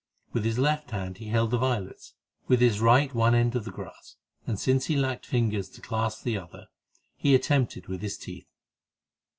With 0.33 0.45
his 0.45 0.57
left 0.57 0.89
hand 0.89 1.19
he 1.19 1.27
held 1.27 1.51
the 1.51 1.59
violets, 1.59 2.15
with 2.47 2.59
his 2.59 2.81
right 2.81 3.13
one 3.13 3.35
end 3.35 3.55
of 3.55 3.65
the 3.65 3.71
grass, 3.71 4.15
and 4.47 4.59
since 4.59 4.87
he 4.87 4.95
lacked 4.95 5.27
fingers 5.27 5.69
to 5.69 5.79
clasp 5.79 6.23
the 6.23 6.39
other, 6.39 6.61
this 6.71 6.99
he 7.17 7.35
attempted 7.35 7.85
with 7.87 8.01
his 8.01 8.17
teeth. 8.17 8.47